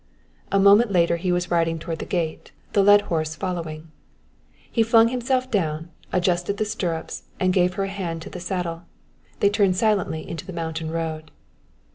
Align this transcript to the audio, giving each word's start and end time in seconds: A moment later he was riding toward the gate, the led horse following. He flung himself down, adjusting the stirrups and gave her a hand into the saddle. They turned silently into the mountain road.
A 0.51 0.59
moment 0.59 0.91
later 0.91 1.17
he 1.17 1.31
was 1.31 1.51
riding 1.51 1.77
toward 1.77 1.99
the 1.99 2.07
gate, 2.07 2.51
the 2.73 2.81
led 2.81 3.01
horse 3.01 3.35
following. 3.35 3.91
He 4.57 4.81
flung 4.81 5.09
himself 5.09 5.51
down, 5.51 5.89
adjusting 6.11 6.55
the 6.55 6.65
stirrups 6.65 7.25
and 7.39 7.53
gave 7.53 7.75
her 7.75 7.83
a 7.83 7.87
hand 7.87 8.13
into 8.17 8.31
the 8.31 8.39
saddle. 8.39 8.85
They 9.41 9.49
turned 9.51 9.75
silently 9.75 10.27
into 10.27 10.47
the 10.47 10.53
mountain 10.53 10.89
road. 10.89 11.29